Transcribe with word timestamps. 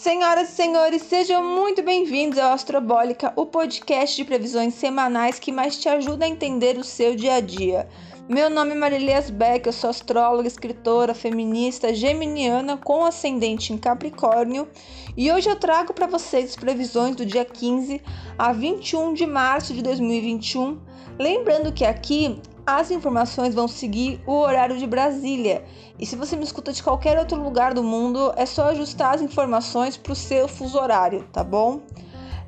Senhoras 0.00 0.50
e 0.50 0.52
senhores, 0.52 1.02
sejam 1.02 1.42
muito 1.42 1.82
bem-vindos 1.82 2.38
ao 2.38 2.52
Astrobólica, 2.52 3.32
o 3.34 3.44
podcast 3.44 4.14
de 4.14 4.24
previsões 4.24 4.74
semanais 4.74 5.40
que 5.40 5.50
mais 5.50 5.76
te 5.76 5.88
ajuda 5.88 6.24
a 6.24 6.28
entender 6.28 6.78
o 6.78 6.84
seu 6.84 7.16
dia 7.16 7.34
a 7.34 7.40
dia. 7.40 7.88
Meu 8.28 8.48
nome 8.48 8.70
é 8.70 8.74
Marilias 8.76 9.28
Beck, 9.28 9.66
eu 9.66 9.72
sou 9.72 9.90
astróloga, 9.90 10.46
escritora, 10.46 11.14
feminista, 11.14 11.92
geminiana 11.92 12.76
com 12.76 13.04
ascendente 13.04 13.72
em 13.72 13.76
Capricórnio 13.76 14.68
e 15.16 15.32
hoje 15.32 15.50
eu 15.50 15.56
trago 15.56 15.92
para 15.92 16.06
vocês 16.06 16.54
previsões 16.54 17.16
do 17.16 17.26
dia 17.26 17.44
15 17.44 18.00
a 18.38 18.52
21 18.52 19.14
de 19.14 19.26
março 19.26 19.74
de 19.74 19.82
2021. 19.82 20.78
Lembrando 21.18 21.72
que 21.72 21.84
aqui 21.84 22.40
as 22.68 22.90
informações 22.90 23.54
vão 23.54 23.66
seguir 23.66 24.20
o 24.26 24.32
horário 24.32 24.76
de 24.76 24.86
Brasília. 24.86 25.64
E 25.98 26.04
se 26.04 26.14
você 26.14 26.36
me 26.36 26.44
escuta 26.44 26.70
de 26.70 26.82
qualquer 26.82 27.18
outro 27.18 27.42
lugar 27.42 27.72
do 27.72 27.82
mundo, 27.82 28.30
é 28.36 28.44
só 28.44 28.64
ajustar 28.64 29.14
as 29.14 29.22
informações 29.22 29.96
para 29.96 30.12
o 30.12 30.16
seu 30.16 30.46
fuso 30.46 30.78
horário, 30.78 31.26
tá 31.32 31.42
bom? 31.42 31.80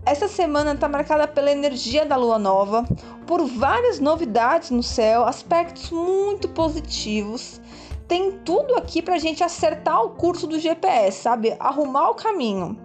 Essa 0.04 0.28
semana 0.28 0.72
está 0.72 0.86
marcada 0.90 1.26
pela 1.26 1.50
energia 1.50 2.04
da 2.04 2.16
lua 2.16 2.38
nova, 2.38 2.86
por 3.26 3.46
várias 3.46 3.98
novidades 3.98 4.70
no 4.70 4.82
céu, 4.82 5.24
aspectos 5.24 5.90
muito 5.90 6.50
positivos. 6.50 7.58
Tem 8.06 8.32
tudo 8.44 8.74
aqui 8.76 9.00
para 9.00 9.14
a 9.14 9.18
gente 9.18 9.42
acertar 9.42 10.04
o 10.04 10.10
curso 10.10 10.46
do 10.46 10.60
GPS, 10.60 11.22
sabe? 11.22 11.56
Arrumar 11.58 12.10
o 12.10 12.14
caminho. 12.14 12.78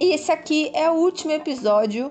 E 0.00 0.12
esse 0.12 0.32
aqui 0.32 0.72
é 0.74 0.90
o 0.90 0.94
último 0.94 1.30
episódio 1.30 2.10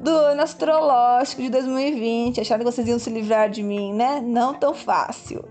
do 0.00 0.10
ano 0.10 0.42
astrológico 0.42 1.42
de 1.42 1.50
2020. 1.50 2.40
Acharam 2.40 2.64
que 2.64 2.70
vocês 2.70 2.86
iam 2.86 2.98
se 2.98 3.10
livrar 3.10 3.50
de 3.50 3.62
mim, 3.62 3.92
né? 3.92 4.20
Não 4.20 4.54
tão 4.54 4.74
fácil. 4.74 5.44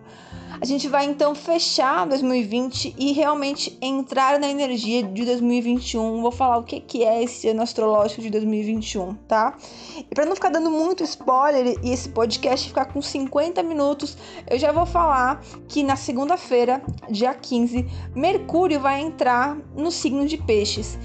A 0.60 0.66
gente 0.66 0.88
vai 0.88 1.06
então 1.06 1.36
fechar 1.36 2.08
2020 2.08 2.96
e 2.98 3.12
realmente 3.12 3.78
entrar 3.80 4.40
na 4.40 4.48
energia 4.48 5.04
de 5.04 5.24
2021. 5.24 6.20
Vou 6.20 6.32
falar 6.32 6.58
o 6.58 6.64
que, 6.64 6.80
que 6.80 7.04
é 7.04 7.22
esse 7.22 7.50
ano 7.50 7.62
astrológico 7.62 8.24
de 8.24 8.32
2021, 8.32 9.14
tá? 9.28 9.56
E 10.00 10.16
para 10.16 10.26
não 10.26 10.34
ficar 10.36 10.50
dando 10.50 10.72
muito 10.72 11.04
spoiler 11.04 11.78
e 11.84 11.92
esse 11.92 12.10
podcast 12.10 12.68
ficar 12.68 12.86
com 12.86 13.00
50 13.00 13.62
minutos, 13.62 14.18
eu 14.50 14.58
já 14.58 14.72
vou 14.72 14.88
falar 14.88 15.42
que 15.68 15.84
na 15.84 15.96
segunda-feira, 15.96 16.82
dia 17.08 17.36
15, 17.36 17.86
Mercúrio 18.16 18.80
vai 18.80 19.02
entrar 19.02 19.56
no 19.76 19.92
signo 19.92 20.26
de 20.26 20.38
Peixes 20.38 20.98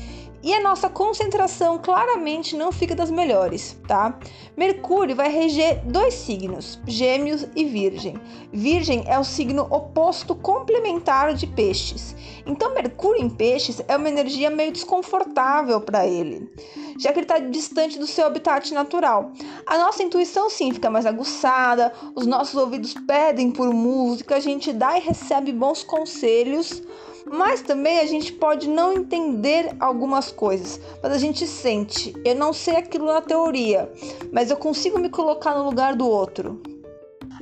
e 0.42 0.52
a 0.52 0.60
nossa 0.60 0.88
concentração 0.88 1.78
claramente 1.78 2.56
não 2.56 2.72
fica 2.72 2.94
das 2.94 3.10
melhores, 3.10 3.78
tá? 3.86 4.18
Mercúrio 4.56 5.14
vai 5.14 5.30
reger 5.30 5.82
dois 5.84 6.14
signos, 6.14 6.80
Gêmeos 6.86 7.46
e 7.54 7.64
Virgem. 7.64 8.20
Virgem 8.52 9.04
é 9.06 9.18
o 9.18 9.24
signo 9.24 9.66
oposto 9.70 10.34
complementar 10.34 11.34
de 11.34 11.46
Peixes. 11.46 12.16
Então, 12.44 12.74
Mercúrio 12.74 13.22
em 13.22 13.30
Peixes 13.30 13.80
é 13.86 13.96
uma 13.96 14.08
energia 14.08 14.50
meio 14.50 14.72
desconfortável 14.72 15.80
para 15.80 16.06
ele, 16.06 16.52
já 16.98 17.12
que 17.12 17.20
ele 17.20 17.24
está 17.24 17.38
distante 17.38 17.98
do 17.98 18.06
seu 18.06 18.26
habitat 18.26 18.74
natural. 18.74 19.30
A 19.64 19.78
nossa 19.78 20.02
intuição 20.02 20.50
sim 20.50 20.72
fica 20.72 20.90
mais 20.90 21.06
aguçada, 21.06 21.92
os 22.16 22.26
nossos 22.26 22.54
ouvidos 22.56 22.94
pedem 23.06 23.50
por 23.50 23.72
música, 23.72 24.36
a 24.36 24.40
gente 24.40 24.72
dá 24.72 24.98
e 24.98 25.00
recebe 25.00 25.52
bons 25.52 25.84
conselhos 25.84 26.82
mas 27.30 27.62
também 27.62 28.00
a 28.00 28.06
gente 28.06 28.32
pode 28.32 28.68
não 28.68 28.92
entender 28.92 29.74
algumas 29.78 30.30
coisas, 30.30 30.80
mas 31.02 31.12
a 31.12 31.18
gente 31.18 31.46
sente. 31.46 32.14
Eu 32.24 32.34
não 32.34 32.52
sei 32.52 32.76
aquilo 32.76 33.06
na 33.06 33.20
teoria, 33.20 33.90
mas 34.32 34.50
eu 34.50 34.56
consigo 34.56 34.98
me 34.98 35.08
colocar 35.08 35.54
no 35.56 35.64
lugar 35.64 35.94
do 35.94 36.08
outro. 36.08 36.60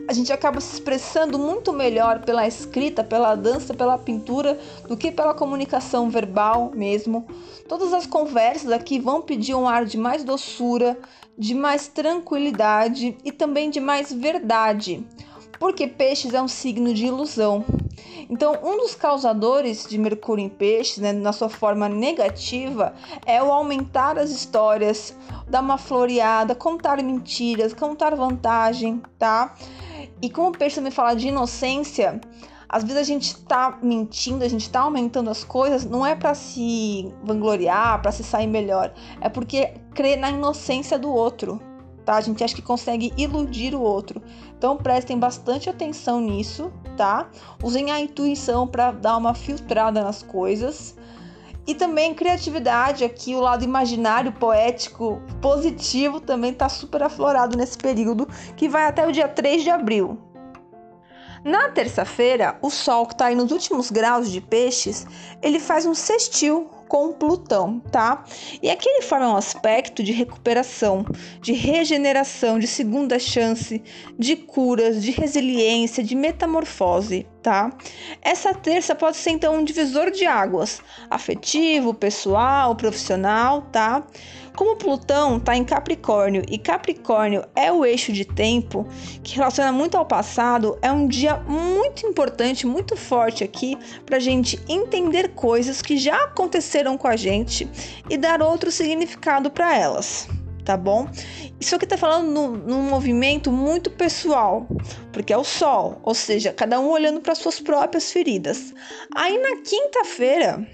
A 0.08 0.12
gente 0.12 0.32
acaba 0.32 0.60
se 0.60 0.74
expressando 0.74 1.38
muito 1.38 1.72
melhor 1.72 2.20
pela 2.22 2.46
escrita, 2.46 3.04
pela 3.04 3.34
dança, 3.34 3.74
pela 3.74 3.98
pintura, 3.98 4.58
do 4.88 4.96
que 4.96 5.12
pela 5.12 5.34
comunicação 5.34 6.10
verbal 6.10 6.72
mesmo. 6.74 7.26
Todas 7.68 7.92
as 7.92 8.06
conversas 8.06 8.72
aqui 8.72 8.98
vão 8.98 9.22
pedir 9.22 9.54
um 9.54 9.68
ar 9.68 9.84
de 9.84 9.96
mais 9.96 10.24
doçura, 10.24 10.98
de 11.38 11.54
mais 11.54 11.86
tranquilidade 11.86 13.16
e 13.24 13.30
também 13.30 13.70
de 13.70 13.80
mais 13.80 14.12
verdade, 14.12 15.06
porque 15.58 15.86
peixes 15.86 16.34
é 16.34 16.42
um 16.42 16.48
signo 16.48 16.92
de 16.92 17.06
ilusão. 17.06 17.64
Então, 18.28 18.56
um 18.62 18.76
dos 18.78 18.94
causadores 18.94 19.86
de 19.88 19.98
Mercúrio 19.98 20.44
em 20.44 20.48
Peixes, 20.48 20.98
né, 20.98 21.12
na 21.12 21.32
sua 21.32 21.48
forma 21.48 21.88
negativa, 21.88 22.94
é 23.26 23.42
o 23.42 23.52
aumentar 23.52 24.18
as 24.18 24.30
histórias, 24.30 25.16
dar 25.48 25.60
uma 25.60 25.78
floreada, 25.78 26.54
contar 26.54 27.02
mentiras, 27.02 27.74
contar 27.74 28.14
vantagem, 28.14 29.02
tá? 29.18 29.54
E 30.22 30.30
como 30.30 30.48
o 30.48 30.52
Peixe 30.52 30.76
também 30.76 30.92
fala 30.92 31.14
de 31.14 31.28
inocência, 31.28 32.20
às 32.68 32.84
vezes 32.84 32.98
a 32.98 33.02
gente 33.02 33.36
tá 33.36 33.78
mentindo, 33.82 34.44
a 34.44 34.48
gente 34.48 34.70
tá 34.70 34.80
aumentando 34.82 35.28
as 35.28 35.42
coisas, 35.42 35.84
não 35.84 36.06
é 36.06 36.14
para 36.14 36.34
se 36.34 37.12
vangloriar, 37.24 38.00
para 38.00 38.12
se 38.12 38.22
sair 38.22 38.46
melhor, 38.46 38.92
é 39.20 39.28
porque 39.28 39.74
crê 39.92 40.14
na 40.14 40.30
inocência 40.30 40.96
do 40.96 41.12
outro, 41.12 41.60
tá? 42.04 42.14
A 42.14 42.20
gente 42.20 42.44
acha 42.44 42.54
que 42.54 42.62
consegue 42.62 43.12
iludir 43.16 43.74
o 43.74 43.80
outro. 43.80 44.22
Então 44.56 44.76
prestem 44.76 45.18
bastante 45.18 45.68
atenção 45.68 46.20
nisso, 46.20 46.72
tá? 47.00 47.30
Usem 47.62 47.90
a 47.90 47.98
intuição 47.98 48.68
para 48.68 48.90
dar 48.90 49.16
uma 49.16 49.32
filtrada 49.32 50.02
nas 50.02 50.22
coisas. 50.22 50.94
E 51.66 51.74
também 51.74 52.12
criatividade 52.12 53.04
aqui, 53.04 53.34
o 53.34 53.40
lado 53.40 53.64
imaginário, 53.64 54.32
poético, 54.32 55.22
positivo 55.40 56.20
também 56.20 56.50
está 56.52 56.68
super 56.68 57.02
aflorado 57.02 57.56
nesse 57.56 57.78
período, 57.78 58.28
que 58.54 58.68
vai 58.68 58.84
até 58.84 59.06
o 59.08 59.12
dia 59.12 59.26
3 59.26 59.62
de 59.62 59.70
abril. 59.70 60.29
Na 61.44 61.70
terça-feira, 61.70 62.58
o 62.60 62.68
Sol, 62.68 63.06
que 63.06 63.14
está 63.14 63.26
aí 63.26 63.34
nos 63.34 63.50
últimos 63.50 63.90
graus 63.90 64.30
de 64.30 64.40
peixes, 64.40 65.06
ele 65.42 65.58
faz 65.58 65.86
um 65.86 65.94
sextil 65.94 66.68
com 66.90 67.12
Plutão, 67.12 67.78
tá? 67.92 68.24
E 68.60 68.68
aqui 68.68 68.88
ele 68.88 69.02
forma 69.02 69.28
um 69.28 69.36
aspecto 69.36 70.02
de 70.02 70.10
recuperação, 70.10 71.06
de 71.40 71.52
regeneração, 71.52 72.58
de 72.58 72.66
segunda 72.66 73.16
chance, 73.16 73.80
de 74.18 74.34
curas, 74.34 75.00
de 75.00 75.12
resiliência, 75.12 76.02
de 76.02 76.16
metamorfose, 76.16 77.28
tá? 77.40 77.72
Essa 78.20 78.52
terça 78.52 78.92
pode 78.92 79.18
ser 79.18 79.30
então 79.30 79.54
um 79.54 79.64
divisor 79.64 80.10
de 80.10 80.26
águas, 80.26 80.82
afetivo, 81.08 81.94
pessoal, 81.94 82.74
profissional, 82.74 83.62
tá? 83.70 84.04
Como 84.56 84.76
Plutão 84.76 85.36
está 85.36 85.56
em 85.56 85.64
Capricórnio 85.64 86.42
e 86.48 86.58
Capricórnio 86.58 87.44
é 87.54 87.72
o 87.72 87.84
eixo 87.84 88.12
de 88.12 88.24
tempo 88.24 88.86
que 89.22 89.36
relaciona 89.36 89.72
muito 89.72 89.96
ao 89.96 90.04
passado, 90.04 90.78
é 90.82 90.90
um 90.90 91.06
dia 91.06 91.36
muito 91.36 92.06
importante, 92.06 92.66
muito 92.66 92.96
forte 92.96 93.42
aqui 93.42 93.76
para 94.04 94.16
a 94.16 94.20
gente 94.20 94.60
entender 94.68 95.30
coisas 95.30 95.80
que 95.80 95.96
já 95.96 96.24
aconteceram 96.24 96.98
com 96.98 97.08
a 97.08 97.16
gente 97.16 97.68
e 98.08 98.16
dar 98.16 98.42
outro 98.42 98.70
significado 98.70 99.50
para 99.50 99.76
elas 99.76 100.28
tá 100.70 100.76
bom? 100.76 101.08
Isso 101.58 101.74
aqui 101.74 101.86
tá 101.86 101.96
falando 101.96 102.30
num, 102.30 102.50
num, 102.56 102.82
movimento 102.82 103.50
muito 103.50 103.90
pessoal, 103.90 104.68
porque 105.12 105.32
é 105.32 105.36
o 105.36 105.42
Sol, 105.42 106.00
ou 106.04 106.14
seja, 106.14 106.52
cada 106.52 106.78
um 106.78 106.88
olhando 106.90 107.20
para 107.20 107.34
suas 107.34 107.58
próprias 107.58 108.12
feridas. 108.12 108.72
Aí 109.16 109.36
na 109.38 109.62
quinta-feira, 109.62 110.64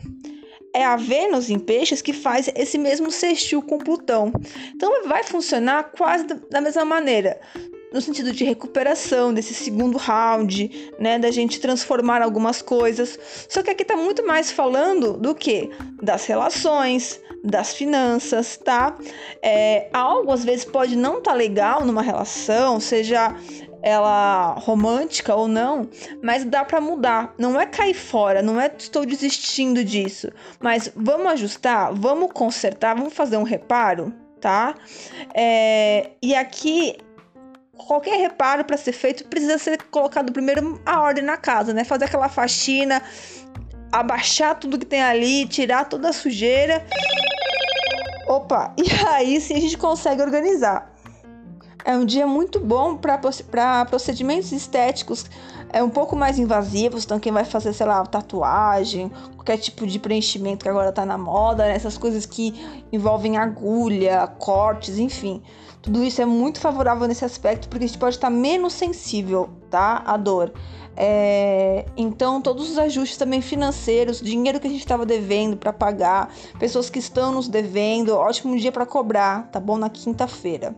é 0.76 0.84
a 0.84 0.94
Vênus 0.94 1.48
em 1.48 1.58
Peixes 1.58 2.02
que 2.02 2.12
faz 2.12 2.50
esse 2.54 2.76
mesmo 2.76 3.10
sextil 3.10 3.62
com 3.62 3.78
Plutão. 3.78 4.30
Então 4.74 5.08
vai 5.08 5.24
funcionar 5.24 5.84
quase 5.96 6.26
da 6.50 6.60
mesma 6.60 6.84
maneira, 6.84 7.40
no 7.94 8.00
sentido 8.02 8.30
de 8.30 8.44
recuperação 8.44 9.32
desse 9.32 9.54
segundo 9.54 9.96
round, 9.96 10.92
né, 10.98 11.18
da 11.18 11.30
gente 11.30 11.60
transformar 11.60 12.20
algumas 12.20 12.60
coisas. 12.60 13.18
Só 13.48 13.62
que 13.62 13.70
aqui 13.70 13.84
está 13.84 13.96
muito 13.96 14.26
mais 14.26 14.50
falando 14.50 15.14
do 15.14 15.34
que 15.34 15.70
das 16.02 16.26
relações, 16.26 17.22
das 17.42 17.74
finanças, 17.74 18.58
tá? 18.58 18.98
É, 19.40 19.88
algo 19.94 20.30
às 20.30 20.44
vezes 20.44 20.66
pode 20.66 20.94
não 20.94 21.18
estar 21.18 21.30
tá 21.30 21.36
legal 21.36 21.86
numa 21.86 22.02
relação, 22.02 22.78
seja 22.80 23.34
ela 23.82 24.54
romântica 24.58 25.34
ou 25.34 25.46
não, 25.46 25.88
mas 26.22 26.44
dá 26.44 26.64
para 26.64 26.80
mudar. 26.80 27.34
Não 27.38 27.60
é 27.60 27.66
cair 27.66 27.94
fora, 27.94 28.42
não 28.42 28.60
é 28.60 28.70
estou 28.76 29.04
desistindo 29.06 29.84
disso, 29.84 30.30
mas 30.60 30.90
vamos 30.94 31.26
ajustar, 31.32 31.92
vamos 31.94 32.30
consertar, 32.32 32.94
vamos 32.94 33.14
fazer 33.14 33.36
um 33.36 33.42
reparo, 33.42 34.12
tá? 34.40 34.74
É, 35.34 36.10
e 36.22 36.34
aqui 36.34 36.96
qualquer 37.76 38.16
reparo 38.18 38.64
para 38.64 38.76
ser 38.76 38.92
feito 38.92 39.26
precisa 39.28 39.58
ser 39.58 39.82
colocado 39.84 40.32
primeiro 40.32 40.80
a 40.84 41.00
ordem 41.00 41.22
na 41.22 41.36
casa, 41.36 41.72
né? 41.72 41.84
Fazer 41.84 42.06
aquela 42.06 42.28
faxina, 42.28 43.02
abaixar 43.92 44.58
tudo 44.58 44.78
que 44.78 44.86
tem 44.86 45.02
ali, 45.02 45.46
tirar 45.46 45.84
toda 45.84 46.08
a 46.08 46.12
sujeira. 46.12 46.84
Opa, 48.26 48.74
e 48.78 49.06
aí 49.06 49.40
sim 49.40 49.54
a 49.56 49.60
gente 49.60 49.78
consegue 49.78 50.22
organizar. 50.22 50.95
É 51.86 51.96
um 51.96 52.04
dia 52.04 52.26
muito 52.26 52.58
bom 52.58 52.96
para 52.96 53.84
procedimentos 53.84 54.50
estéticos 54.50 55.24
é 55.72 55.80
um 55.80 55.88
pouco 55.88 56.16
mais 56.16 56.36
invasivos. 56.36 57.04
Então, 57.04 57.20
quem 57.20 57.30
vai 57.30 57.44
fazer, 57.44 57.72
sei 57.72 57.86
lá, 57.86 58.04
tatuagem, 58.04 59.08
qualquer 59.36 59.56
tipo 59.56 59.86
de 59.86 59.96
preenchimento 60.00 60.64
que 60.64 60.68
agora 60.68 60.90
tá 60.90 61.06
na 61.06 61.16
moda, 61.16 61.64
né? 61.64 61.76
essas 61.76 61.96
coisas 61.96 62.26
que 62.26 62.52
envolvem 62.92 63.36
agulha, 63.36 64.26
cortes, 64.26 64.98
enfim. 64.98 65.40
Tudo 65.80 66.02
isso 66.02 66.20
é 66.20 66.26
muito 66.26 66.58
favorável 66.58 67.06
nesse 67.06 67.24
aspecto 67.24 67.68
porque 67.68 67.84
a 67.84 67.86
gente 67.86 67.98
pode 67.98 68.16
estar 68.16 68.30
menos 68.30 68.72
sensível, 68.72 69.48
tá? 69.70 70.02
À 70.04 70.16
dor. 70.16 70.52
É, 70.96 71.86
então, 71.96 72.42
todos 72.42 72.68
os 72.68 72.78
ajustes 72.78 73.16
também 73.16 73.40
financeiros, 73.40 74.20
dinheiro 74.20 74.58
que 74.58 74.66
a 74.66 74.70
gente 74.70 74.80
estava 74.80 75.06
devendo 75.06 75.56
para 75.56 75.72
pagar, 75.72 76.34
pessoas 76.58 76.90
que 76.90 76.98
estão 76.98 77.30
nos 77.30 77.46
devendo, 77.46 78.16
ótimo 78.16 78.58
dia 78.58 78.72
para 78.72 78.84
cobrar, 78.84 79.48
tá 79.52 79.60
bom? 79.60 79.76
Na 79.78 79.88
quinta-feira. 79.88 80.74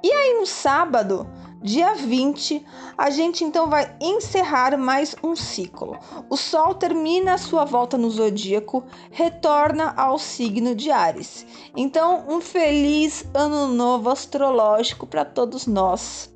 E 0.00 0.12
aí, 0.12 0.38
no 0.38 0.46
sábado, 0.46 1.26
dia 1.60 1.94
20, 1.94 2.64
a 2.96 3.10
gente 3.10 3.42
então 3.42 3.68
vai 3.68 3.96
encerrar 4.00 4.76
mais 4.78 5.16
um 5.24 5.34
ciclo. 5.34 5.98
O 6.30 6.36
Sol 6.36 6.74
termina 6.74 7.34
a 7.34 7.38
sua 7.38 7.64
volta 7.64 7.98
no 7.98 8.08
zodíaco, 8.08 8.84
retorna 9.10 9.92
ao 9.96 10.16
signo 10.16 10.72
de 10.72 10.92
Ares. 10.92 11.44
Então, 11.76 12.24
um 12.28 12.40
feliz 12.40 13.24
ano 13.34 13.66
novo 13.66 14.08
astrológico 14.08 15.04
para 15.04 15.24
todos 15.24 15.66
nós. 15.66 16.30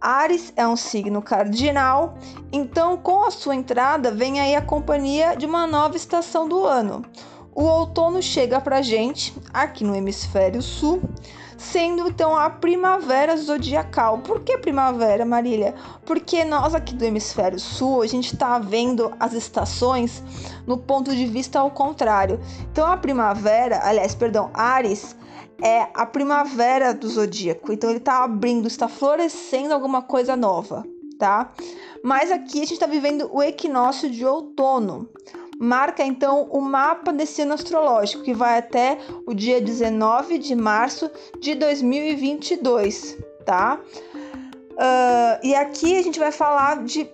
Ares 0.00 0.52
é 0.56 0.66
um 0.66 0.76
signo 0.76 1.22
cardinal, 1.22 2.14
então 2.50 2.96
com 2.96 3.22
a 3.22 3.30
sua 3.30 3.54
entrada 3.54 4.10
vem 4.10 4.40
aí 4.40 4.56
a 4.56 4.62
companhia 4.62 5.36
de 5.36 5.46
uma 5.46 5.66
nova 5.66 5.94
estação 5.94 6.48
do 6.48 6.64
ano. 6.64 7.04
O 7.54 7.64
outono 7.64 8.22
chega 8.22 8.60
pra 8.60 8.80
gente 8.80 9.34
aqui 9.52 9.84
no 9.84 9.94
hemisfério 9.94 10.62
sul, 10.62 11.02
sendo 11.60 12.08
então 12.08 12.34
a 12.34 12.48
primavera 12.48 13.36
zodiacal. 13.36 14.18
Por 14.18 14.40
que 14.40 14.56
primavera, 14.56 15.26
Marília? 15.26 15.74
Porque 16.06 16.42
nós 16.42 16.74
aqui 16.74 16.94
do 16.94 17.04
hemisfério 17.04 17.60
sul, 17.60 18.00
a 18.00 18.06
gente 18.06 18.32
está 18.32 18.58
vendo 18.58 19.12
as 19.20 19.34
estações 19.34 20.22
no 20.66 20.78
ponto 20.78 21.14
de 21.14 21.26
vista 21.26 21.60
ao 21.60 21.70
contrário. 21.70 22.40
Então 22.72 22.86
a 22.86 22.96
primavera, 22.96 23.80
aliás, 23.84 24.14
perdão, 24.14 24.50
Ares 24.54 25.14
é 25.62 25.86
a 25.92 26.06
primavera 26.06 26.94
do 26.94 27.06
zodíaco. 27.06 27.70
Então 27.72 27.90
ele 27.90 27.98
está 27.98 28.24
abrindo, 28.24 28.66
está 28.66 28.88
florescendo 28.88 29.74
alguma 29.74 30.00
coisa 30.00 30.34
nova, 30.34 30.82
tá? 31.18 31.52
Mas 32.02 32.32
aqui 32.32 32.56
a 32.56 32.64
gente 32.64 32.72
está 32.72 32.86
vivendo 32.86 33.28
o 33.30 33.42
equinócio 33.42 34.10
de 34.10 34.24
outono. 34.24 35.10
Marca 35.62 36.02
então 36.02 36.48
o 36.50 36.58
mapa 36.58 37.12
desse 37.12 37.42
ano 37.42 37.52
astrológico, 37.52 38.22
que 38.22 38.32
vai 38.32 38.56
até 38.56 38.96
o 39.26 39.34
dia 39.34 39.60
19 39.60 40.38
de 40.38 40.54
março 40.54 41.10
de 41.38 41.54
2022, 41.54 43.18
tá? 43.44 43.78
Uh, 44.72 45.46
e 45.46 45.54
aqui 45.54 45.98
a 45.98 46.02
gente 46.02 46.18
vai 46.18 46.32
falar 46.32 46.82
de 46.82 47.06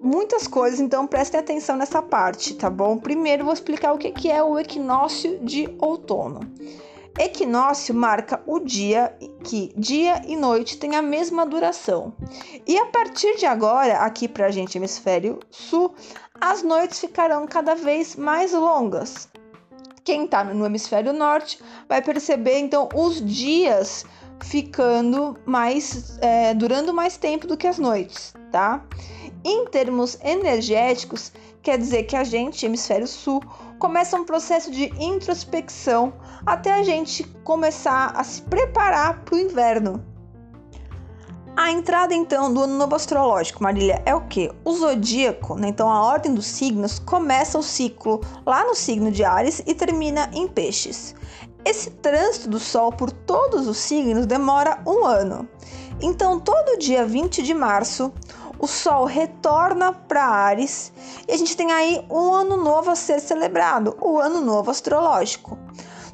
muitas 0.00 0.48
coisas, 0.48 0.80
então 0.80 1.06
prestem 1.06 1.38
atenção 1.38 1.76
nessa 1.76 2.00
parte, 2.00 2.54
tá 2.54 2.70
bom? 2.70 2.96
Primeiro 2.96 3.44
vou 3.44 3.52
explicar 3.52 3.92
o 3.92 3.98
que 3.98 4.30
é 4.30 4.42
o 4.42 4.58
equinócio 4.58 5.38
de 5.40 5.68
outono. 5.78 6.40
Equinócio 7.18 7.94
marca 7.94 8.42
o 8.46 8.58
dia 8.58 9.14
que 9.44 9.72
dia 9.76 10.22
e 10.26 10.34
noite 10.34 10.78
têm 10.78 10.96
a 10.96 11.02
mesma 11.02 11.44
duração. 11.44 12.14
E 12.66 12.78
a 12.78 12.86
partir 12.86 13.36
de 13.36 13.44
agora, 13.44 13.98
aqui 13.98 14.26
para 14.26 14.46
a 14.46 14.50
gente, 14.50 14.78
hemisfério 14.78 15.38
sul, 15.50 15.94
as 16.40 16.62
noites 16.62 16.98
ficarão 16.98 17.46
cada 17.46 17.74
vez 17.74 18.16
mais 18.16 18.52
longas. 18.52 19.28
Quem 20.04 20.24
está 20.24 20.42
no 20.42 20.66
hemisfério 20.66 21.12
norte 21.12 21.62
vai 21.88 22.02
perceber 22.02 22.58
então 22.58 22.88
os 22.94 23.24
dias 23.24 24.04
ficando 24.42 25.38
mais, 25.46 26.18
é, 26.20 26.52
durando 26.54 26.92
mais 26.92 27.16
tempo 27.16 27.46
do 27.46 27.56
que 27.56 27.66
as 27.66 27.78
noites, 27.78 28.34
tá? 28.50 28.84
Em 29.44 29.66
termos 29.66 30.18
energéticos, 30.22 31.32
quer 31.62 31.76
dizer 31.78 32.04
que 32.04 32.16
a 32.16 32.24
gente, 32.24 32.64
hemisfério 32.64 33.06
sul, 33.06 33.42
começa 33.78 34.16
um 34.16 34.24
processo 34.24 34.70
de 34.70 34.84
introspecção 35.02 36.12
até 36.46 36.72
a 36.72 36.82
gente 36.82 37.24
começar 37.42 38.12
a 38.16 38.22
se 38.22 38.42
preparar 38.42 39.24
para 39.24 39.34
o 39.34 39.38
inverno. 39.38 40.04
A 41.54 41.70
entrada 41.70 42.14
então 42.14 42.52
do 42.52 42.62
ano 42.62 42.78
novo 42.78 42.94
astrológico, 42.94 43.62
Marília, 43.62 44.00
é 44.06 44.14
o 44.14 44.22
que? 44.22 44.50
O 44.64 44.72
zodíaco, 44.72 45.54
né? 45.56 45.68
então 45.68 45.90
a 45.90 46.02
ordem 46.02 46.32
dos 46.32 46.46
signos, 46.46 46.98
começa 46.98 47.58
o 47.58 47.62
ciclo 47.62 48.22
lá 48.46 48.64
no 48.64 48.74
signo 48.74 49.10
de 49.10 49.22
Ares 49.22 49.62
e 49.66 49.74
termina 49.74 50.30
em 50.32 50.48
Peixes. 50.48 51.14
Esse 51.64 51.90
trânsito 51.90 52.48
do 52.48 52.58
Sol 52.58 52.90
por 52.90 53.12
todos 53.12 53.68
os 53.68 53.76
signos 53.76 54.24
demora 54.24 54.82
um 54.86 55.04
ano. 55.04 55.48
Então, 56.00 56.40
todo 56.40 56.78
dia 56.78 57.04
20 57.04 57.42
de 57.42 57.54
março, 57.54 58.12
o 58.62 58.66
Sol 58.68 59.06
retorna 59.06 59.92
para 59.92 60.24
Ares 60.24 60.92
e 61.26 61.32
a 61.32 61.36
gente 61.36 61.56
tem 61.56 61.72
aí 61.72 62.06
um 62.08 62.32
ano 62.32 62.56
novo 62.56 62.92
a 62.92 62.94
ser 62.94 63.20
celebrado, 63.20 63.96
o 64.00 64.18
ano 64.18 64.40
novo 64.40 64.70
astrológico. 64.70 65.58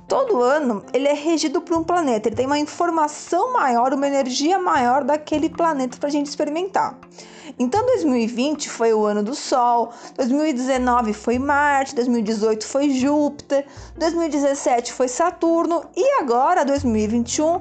Todo 0.08 0.40
ano 0.40 0.82
ele 0.94 1.06
é 1.06 1.12
regido 1.12 1.60
por 1.60 1.76
um 1.76 1.84
planeta, 1.84 2.30
ele 2.30 2.36
tem 2.36 2.46
uma 2.46 2.58
informação 2.58 3.52
maior, 3.52 3.92
uma 3.92 4.06
energia 4.06 4.58
maior 4.58 5.04
daquele 5.04 5.50
planeta 5.50 5.98
para 5.98 6.08
a 6.08 6.10
gente 6.10 6.24
experimentar. 6.24 6.98
Então 7.58 7.84
2020 7.84 8.70
foi 8.70 8.94
o 8.94 9.04
ano 9.04 9.22
do 9.22 9.34
Sol, 9.34 9.92
2019 10.16 11.12
foi 11.12 11.38
Marte, 11.38 11.94
2018 11.94 12.66
foi 12.66 12.90
Júpiter, 12.90 13.66
2017 13.98 14.94
foi 14.94 15.08
Saturno 15.08 15.82
e 15.94 16.18
agora 16.18 16.64
2021 16.64 17.60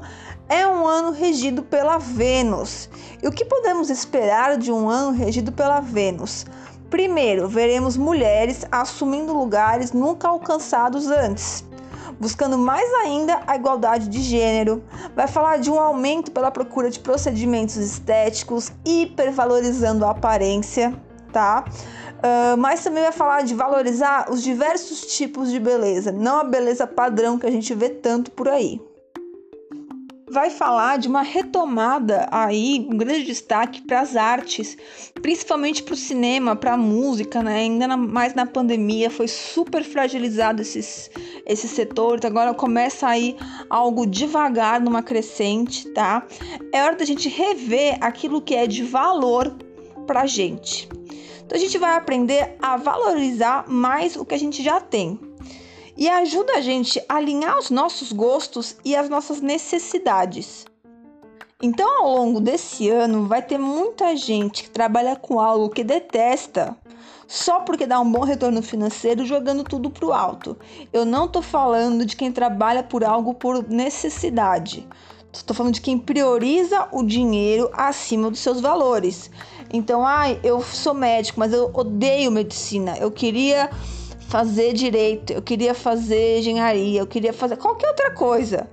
é 0.50 0.68
um 0.68 0.88
ano 0.88 1.12
regido 1.12 1.62
pela 1.62 1.98
Vênus. 1.98 2.90
E 3.22 3.28
o 3.28 3.32
que 3.32 3.44
podemos 3.44 3.90
esperar 3.90 4.58
de 4.58 4.72
um 4.72 4.90
ano 4.90 5.12
regido 5.12 5.52
pela 5.52 5.80
Vênus? 5.80 6.46
Primeiro, 6.90 7.50
veremos 7.50 7.98
mulheres 7.98 8.66
assumindo 8.72 9.34
lugares 9.34 9.92
nunca 9.92 10.30
alcançados 10.30 11.08
antes, 11.08 11.66
buscando 12.18 12.58
mais 12.58 12.90
ainda 12.94 13.42
a 13.46 13.58
igualdade 13.58 14.08
de 14.08 14.22
gênero. 14.22 14.82
Vai 15.14 15.28
falar 15.28 15.58
de 15.58 15.70
um 15.70 15.78
aumento 15.78 16.32
pela 16.32 16.50
procura 16.50 16.90
de 16.90 17.00
procedimentos 17.00 17.76
estéticos, 17.76 18.72
hipervalorizando 18.86 20.06
a 20.06 20.12
aparência, 20.12 20.98
tá? 21.34 21.66
Uh, 22.18 22.58
mas 22.58 22.82
também 22.84 23.04
vai 23.04 23.12
falar 23.12 23.44
de 23.44 23.54
valorizar 23.54 24.32
os 24.32 24.42
diversos 24.42 25.02
tipos 25.18 25.52
de 25.52 25.60
beleza, 25.60 26.12
não 26.12 26.40
a 26.40 26.44
beleza 26.44 26.88
padrão 26.88 27.38
que 27.38 27.46
a 27.46 27.52
gente 27.52 27.76
vê 27.76 27.90
tanto 27.90 28.32
por 28.32 28.48
aí 28.48 28.82
vai 30.30 30.50
falar 30.50 30.98
de 30.98 31.08
uma 31.08 31.22
retomada 31.22 32.28
aí, 32.32 32.86
um 32.90 32.98
grande 32.98 33.24
destaque 33.24 33.82
para 33.82 34.02
as 34.02 34.16
artes, 34.16 34.78
principalmente 35.22 35.82
para 35.82 35.94
o 35.94 35.98
cinema, 35.98 36.56
para 36.56 36.74
a 36.74 36.78
música, 36.78 37.42
né? 37.42 37.60
Ainda 37.60 37.96
mais 37.96 38.34
na 38.34 38.46
pandemia 38.46 39.10
foi 39.10 39.28
super 39.28 39.84
fragilizado 39.84 40.62
esses, 40.62 41.10
esse 41.46 41.68
setor, 41.68 42.18
então 42.18 42.30
agora 42.30 42.54
começa 42.54 43.08
aí 43.08 43.38
algo 43.70 44.06
devagar 44.06 44.82
numa 44.82 45.02
crescente, 45.02 45.88
tá? 45.90 46.26
É 46.74 46.84
hora 46.84 46.96
da 46.96 47.06
gente 47.06 47.30
rever 47.30 47.98
aquilo 48.02 48.42
que 48.42 48.54
é 48.54 48.68
de 48.68 48.84
valor 48.84 49.56
para 50.06 50.26
gente. 50.26 50.90
Então 51.46 51.58
a 51.58 51.62
gente 51.62 51.78
vai 51.78 51.96
aprender 51.96 52.58
a 52.62 52.76
valorizar 52.76 53.66
mais 53.70 54.18
o 54.18 54.26
que 54.26 54.36
a 54.36 54.40
gente 54.40 54.62
já 54.62 54.82
tem, 54.82 55.18
e 55.98 56.08
ajuda 56.08 56.54
a 56.54 56.62
gente 56.62 57.04
a 57.10 57.16
alinhar 57.16 57.58
os 57.58 57.70
nossos 57.70 58.12
gostos 58.12 58.78
e 58.86 58.96
as 58.96 59.10
nossas 59.10 59.42
necessidades. 59.42 60.66
Então, 61.62 62.04
ao 62.04 62.16
longo 62.16 62.40
desse 62.40 62.88
ano, 62.90 63.26
vai 63.26 63.42
ter 63.42 63.58
muita 63.58 64.16
gente 64.16 64.64
que 64.64 64.70
trabalha 64.70 65.16
com 65.16 65.40
algo 65.40 65.70
que 65.70 65.84
detesta 65.84 66.78
só 67.28 67.60
porque 67.60 67.86
dá 67.86 68.00
um 68.00 68.10
bom 68.10 68.24
retorno 68.24 68.62
financeiro 68.62 69.26
jogando 69.26 69.64
tudo 69.64 69.90
pro 69.90 70.14
alto. 70.14 70.56
Eu 70.94 71.04
não 71.04 71.28
tô 71.28 71.42
falando 71.42 72.06
de 72.06 72.16
quem 72.16 72.32
trabalha 72.32 72.84
por 72.84 73.04
algo 73.04 73.34
por 73.34 73.68
necessidade. 73.68 74.88
Estou 75.34 75.56
falando 75.56 75.74
de 75.74 75.82
quem 75.82 75.98
prioriza 75.98 76.88
o 76.92 77.04
dinheiro 77.04 77.70
acima 77.74 78.32
dos 78.32 78.40
seus 78.40 78.62
valores. 78.62 79.30
Então, 79.74 80.08
ai, 80.08 80.40
eu 80.42 80.62
sou 80.62 80.94
médico, 80.94 81.40
mas 81.40 81.52
eu 81.52 81.70
odeio 81.74 82.32
medicina. 82.32 82.98
Eu 82.98 83.12
queria 83.12 83.70
fazer 84.28 84.74
direito, 84.74 85.32
eu 85.32 85.42
queria 85.42 85.74
fazer 85.74 86.40
engenharia, 86.40 87.00
eu 87.00 87.08
queria 87.08 87.32
fazer 87.32 87.56
qualquer 87.56 87.88
outra 87.88 88.12
coisa. 88.12 88.70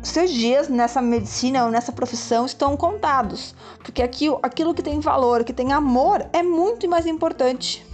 Seus 0.00 0.30
dias 0.30 0.68
nessa 0.68 1.02
medicina 1.02 1.64
ou 1.64 1.70
nessa 1.70 1.90
profissão 1.90 2.46
estão 2.46 2.76
contados, 2.76 3.54
porque 3.82 4.00
aqui, 4.00 4.28
aquilo 4.40 4.72
que 4.72 4.82
tem 4.82 5.00
valor, 5.00 5.42
que 5.42 5.52
tem 5.52 5.72
amor, 5.72 6.24
é 6.32 6.44
muito 6.44 6.88
mais 6.88 7.06
importante. 7.06 7.84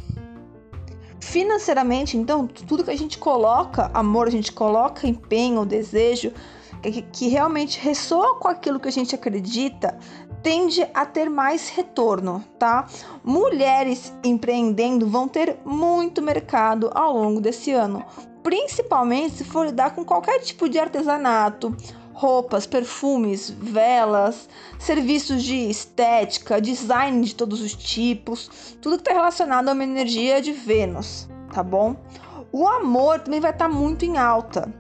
Financeiramente, 1.19 2.19
então, 2.19 2.47
tudo 2.47 2.85
que 2.85 2.91
a 2.91 2.99
gente 2.99 3.17
coloca 3.17 3.91
amor, 3.95 4.29
a 4.29 4.31
gente 4.31 4.53
coloca 4.53 5.07
empenho, 5.07 5.65
desejo, 5.65 6.33
que, 6.83 7.01
que 7.01 7.29
realmente 7.29 7.81
ressoa 7.81 8.39
com 8.39 8.49
aquilo 8.49 8.79
que 8.79 8.89
a 8.89 8.93
gente 8.93 9.15
acredita, 9.15 9.99
tende 10.45 10.87
a 10.93 11.07
ter 11.07 11.31
mais 11.31 11.71
retorno, 11.71 12.45
tá? 12.59 12.87
Mulheres 13.25 14.13
empreendendo 14.23 15.09
vão 15.09 15.27
ter 15.27 15.57
muito 15.65 16.21
mercado 16.21 16.91
ao 16.95 17.17
longo 17.17 17.41
desse 17.41 17.73
ano, 17.73 18.05
principalmente 18.43 19.39
se 19.39 19.45
for 19.45 19.65
lidar 19.65 19.95
com 19.95 20.05
qualquer 20.05 20.41
tipo 20.41 20.69
de 20.69 20.79
artesanato, 20.79 21.75
roupas, 22.13 22.67
perfumes, 22.67 23.49
velas, 23.49 24.47
serviços 24.79 25.43
de 25.43 25.71
estética, 25.71 26.61
design 26.61 27.25
de 27.25 27.35
todos 27.35 27.63
os 27.63 27.75
tipos, 27.75 28.77
tudo 28.83 28.97
que 28.97 29.03
está 29.03 29.15
relacionado 29.15 29.71
a 29.71 29.73
uma 29.73 29.83
energia 29.83 30.43
de 30.43 30.53
Vênus, 30.53 31.27
tá 31.55 31.63
bom? 31.63 31.97
O 32.53 32.69
amor 32.69 33.19
também 33.21 33.41
vai 33.41 33.51
estar 33.51 33.69
tá 33.69 33.75
muito 33.75 34.05
em 34.05 34.19
alta. 34.19 34.71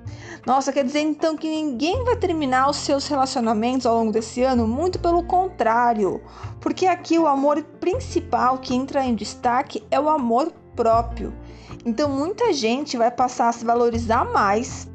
Nossa, 0.47 0.73
quer 0.73 0.85
dizer 0.85 1.01
então 1.01 1.37
que 1.37 1.49
ninguém 1.49 2.05
vai 2.05 2.17
terminar 2.17 2.69
os 2.69 2.77
seus 2.77 3.09
relacionamentos 3.09 3.87
ao 3.87 3.97
longo 3.97 4.13
desse 4.13 4.43
ano? 4.43 4.69
Muito 4.69 4.99
pelo 4.99 5.25
contrário, 5.25 6.21
porque 6.61 6.87
aqui 6.87 7.19
o 7.19 7.27
amor 7.27 7.63
principal 7.81 8.59
que 8.59 8.75
entra 8.75 9.03
em 9.03 9.15
destaque 9.15 9.83
é 9.91 9.99
o 9.99 10.09
amor 10.09 10.53
próprio. 10.77 11.33
Então 11.87 12.11
muita 12.11 12.53
gente 12.53 12.99
vai 12.99 13.11
passar 13.11 13.49
a 13.49 13.53
se 13.53 13.65
valorizar 13.65 14.27
mais 14.27 14.87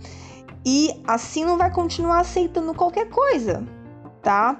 e 0.63 0.93
assim 1.07 1.43
não 1.43 1.57
vai 1.57 1.71
continuar 1.71 2.19
aceitando 2.19 2.75
qualquer 2.75 3.09
coisa, 3.09 3.65
tá? 4.21 4.59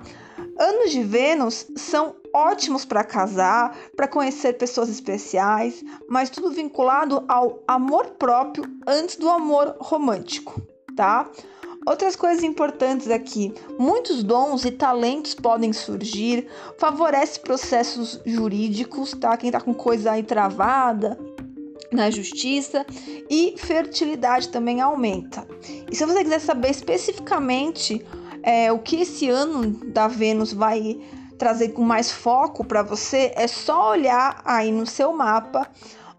Anos 0.57 0.91
de 0.91 1.03
Vênus 1.03 1.67
são 1.75 2.15
ótimos 2.33 2.83
para 2.83 3.03
casar, 3.03 3.75
para 3.95 4.07
conhecer 4.07 4.53
pessoas 4.53 4.89
especiais, 4.89 5.83
mas 6.09 6.29
tudo 6.31 6.51
vinculado 6.51 7.23
ao 7.27 7.63
amor 7.67 8.07
próprio 8.11 8.63
antes 8.87 9.15
do 9.15 9.29
amor 9.29 9.75
romântico, 9.79 10.61
tá? 10.99 11.31
Outras 11.85 12.17
coisas 12.17 12.43
importantes 12.43 13.09
aqui: 13.09 13.53
muitos 13.79 14.21
dons 14.21 14.65
e 14.65 14.71
talentos 14.71 15.33
podem 15.33 15.71
surgir, 15.71 16.45
favorece 16.77 17.39
processos 17.39 18.19
jurídicos, 18.25 19.11
tá? 19.13 19.37
Quem 19.37 19.49
tá 19.49 19.61
com 19.61 19.73
coisa 19.73 20.11
aí 20.11 20.23
travada, 20.23 21.17
na 21.89 22.11
justiça 22.11 22.85
e 23.29 23.55
fertilidade 23.57 24.49
também 24.49 24.81
aumenta. 24.81 25.47
E 25.89 25.95
se 25.95 26.05
você 26.05 26.21
quiser 26.21 26.41
saber 26.41 26.69
especificamente 26.69 28.05
é, 28.43 28.69
o 28.73 28.79
que 28.79 28.97
esse 28.97 29.29
ano 29.29 29.71
da 29.85 30.09
Vênus 30.09 30.51
vai 30.51 30.99
trazer 31.37 31.69
com 31.69 31.81
mais 31.81 32.11
foco 32.11 32.65
para 32.65 32.83
você, 32.83 33.31
é 33.37 33.47
só 33.47 33.91
olhar 33.91 34.41
aí 34.43 34.69
no 34.69 34.85
seu 34.85 35.13
mapa 35.13 35.65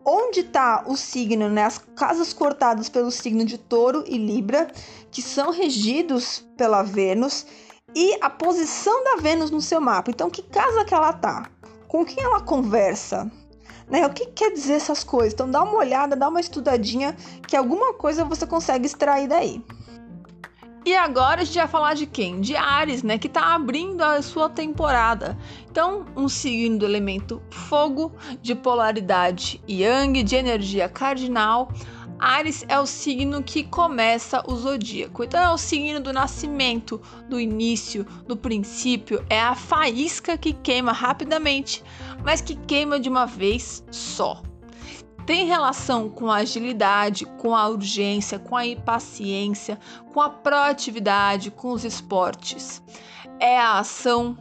onde 0.05 0.41
está 0.41 0.85
o 0.87 0.97
signo, 0.97 1.49
né, 1.49 1.65
as 1.65 1.79
casas 1.79 2.33
cortadas 2.33 2.89
pelo 2.89 3.11
signo 3.11 3.45
de 3.45 3.59
Touro 3.59 4.05
e 4.07 4.17
Libra, 4.17 4.71
que 5.11 5.21
são 5.23 5.51
regidos 5.51 6.45
pela 6.57 6.83
Vênus, 6.83 7.47
e 7.95 8.17
a 8.21 8.31
posição 8.31 9.03
da 9.05 9.17
Vênus 9.17 9.51
no 9.51 9.61
seu 9.61 9.81
mapa. 9.81 10.11
Então, 10.11 10.31
que 10.31 10.43
casa 10.43 10.85
que 10.85 10.95
ela 10.95 11.13
tá? 11.13 11.51
Com 11.89 12.05
quem 12.05 12.23
ela 12.23 12.41
conversa? 12.41 13.31
Né? 13.89 14.07
O 14.07 14.11
que 14.11 14.27
quer 14.27 14.53
dizer 14.53 14.75
essas 14.75 15.03
coisas? 15.03 15.33
Então 15.33 15.51
dá 15.51 15.63
uma 15.63 15.77
olhada, 15.77 16.15
dá 16.15 16.29
uma 16.29 16.41
estudadinha, 16.41 17.17
que 17.49 17.57
alguma 17.57 17.93
coisa 17.95 18.25
você 18.25 18.47
consegue 18.47 18.87
extrair 18.87 19.27
daí. 19.27 19.63
E 20.85 20.97
agora 20.97 21.43
a 21.43 21.45
gente 21.45 21.59
vai 21.59 21.69
falar 21.69 21.95
de 21.95 22.07
quem? 22.07 22.41
De 22.41 22.57
Ares, 22.57 23.03
né? 23.03 23.19
Que 23.19 23.29
tá 23.29 23.55
abrindo 23.55 24.03
a 24.03 24.23
sua 24.23 24.49
temporada. 24.49 25.37
Então, 25.71 26.07
um 26.17 26.29
signo 26.29 26.79
do 26.79 26.87
elemento 26.87 27.43
fogo, 27.51 28.13
de 28.41 28.55
polaridade 28.55 29.61
yang, 29.69 30.23
de 30.23 30.37
energia 30.37 30.89
cardinal. 30.89 31.71
Ares 32.19 32.65
é 32.69 32.79
o 32.81 32.87
signo 32.87 33.43
que 33.43 33.63
começa 33.63 34.43
o 34.47 34.57
zodíaco. 34.57 35.23
Então, 35.23 35.41
é 35.41 35.51
o 35.51 35.59
signo 35.59 36.01
do 36.01 36.15
nascimento, 36.15 37.01
do 37.29 37.39
início, 37.39 38.05
do 38.27 38.37
princípio. 38.37 39.25
É 39.29 39.41
a 39.41 39.55
faísca 39.55 40.39
que 40.39 40.55
queima 40.55 40.93
rapidamente, 40.93 41.85
mas 42.25 42.41
que 42.41 42.55
queima 42.55 42.99
de 42.99 43.09
uma 43.09 43.27
vez 43.27 43.85
só 43.91 44.43
tem 45.31 45.47
relação 45.47 46.09
com 46.11 46.29
a 46.29 46.39
agilidade, 46.39 47.25
com 47.25 47.55
a 47.55 47.69
urgência, 47.69 48.37
com 48.37 48.57
a 48.57 48.67
impaciência, 48.67 49.79
com 50.13 50.21
a 50.21 50.29
proatividade, 50.29 51.53
com 51.53 51.71
os 51.71 51.85
esportes. 51.85 52.83
É 53.39 53.57
a 53.57 53.79
ação, 53.79 54.37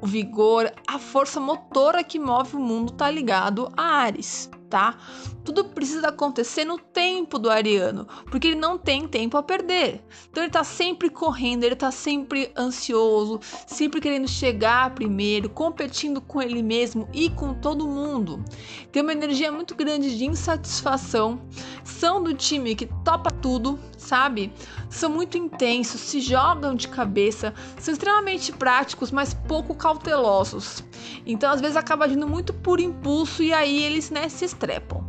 o 0.00 0.06
vigor, 0.06 0.72
a 0.86 0.96
força 0.96 1.40
motora 1.40 2.04
que 2.04 2.20
move 2.20 2.54
o 2.54 2.60
mundo 2.60 2.92
está 2.92 3.10
ligado 3.10 3.68
a 3.76 3.82
Ares 3.82 4.48
tá? 4.68 4.98
Tudo 5.44 5.64
precisa 5.64 6.08
acontecer 6.08 6.64
no 6.64 6.78
tempo 6.78 7.38
do 7.38 7.50
ariano, 7.50 8.06
porque 8.30 8.48
ele 8.48 8.56
não 8.56 8.76
tem 8.76 9.08
tempo 9.08 9.36
a 9.36 9.42
perder. 9.42 10.04
Então 10.30 10.42
ele 10.42 10.52
tá 10.52 10.62
sempre 10.62 11.08
correndo, 11.08 11.64
ele 11.64 11.76
tá 11.76 11.90
sempre 11.90 12.52
ansioso, 12.56 13.40
sempre 13.66 14.00
querendo 14.00 14.28
chegar 14.28 14.94
primeiro, 14.94 15.48
competindo 15.48 16.20
com 16.20 16.42
ele 16.42 16.62
mesmo 16.62 17.08
e 17.12 17.30
com 17.30 17.54
todo 17.54 17.88
mundo. 17.88 18.44
Tem 18.92 19.02
uma 19.02 19.12
energia 19.12 19.50
muito 19.50 19.74
grande 19.74 20.16
de 20.16 20.26
insatisfação. 20.26 21.40
São 21.82 22.22
do 22.22 22.34
time 22.34 22.74
que 22.74 22.86
topa 23.04 23.30
tudo, 23.30 23.78
sabe? 24.08 24.50
São 24.88 25.10
muito 25.10 25.36
intensos, 25.36 26.00
se 26.00 26.20
jogam 26.20 26.74
de 26.74 26.88
cabeça, 26.88 27.52
são 27.78 27.92
extremamente 27.92 28.52
práticos, 28.52 29.10
mas 29.10 29.34
pouco 29.34 29.74
cautelosos. 29.74 30.82
Então 31.26 31.50
às 31.50 31.60
vezes 31.60 31.76
acaba 31.76 32.06
agindo 32.06 32.26
muito 32.26 32.52
por 32.52 32.80
impulso 32.80 33.42
e 33.42 33.52
aí 33.52 33.82
eles 33.82 34.10
né, 34.10 34.28
se 34.28 34.48
trepam. 34.56 35.04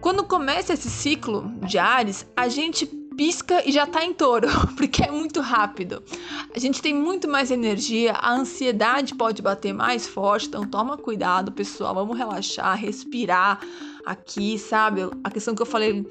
Quando 0.00 0.24
começa 0.24 0.72
esse 0.72 0.90
ciclo 0.90 1.52
de 1.62 1.78
Ares, 1.78 2.26
a 2.36 2.48
gente 2.48 2.86
pisca 2.86 3.68
e 3.68 3.72
já 3.72 3.84
tá 3.84 4.04
em 4.04 4.14
touro, 4.14 4.46
porque 4.76 5.02
é 5.02 5.10
muito 5.10 5.40
rápido. 5.40 6.02
A 6.54 6.58
gente 6.58 6.80
tem 6.80 6.94
muito 6.94 7.28
mais 7.28 7.50
energia, 7.50 8.12
a 8.12 8.32
ansiedade 8.32 9.14
pode 9.14 9.42
bater 9.42 9.72
mais 9.72 10.06
forte, 10.06 10.46
então 10.46 10.64
toma 10.64 10.96
cuidado, 10.96 11.50
pessoal. 11.50 11.94
Vamos 11.94 12.16
relaxar, 12.16 12.78
respirar 12.78 13.60
aqui, 14.10 14.58
sabe? 14.58 15.02
A 15.22 15.30
questão 15.30 15.54
que 15.54 15.62
eu 15.62 15.66
falei, 15.66 16.06